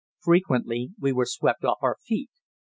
[0.19, 2.31] Frequently we were swept off our feet.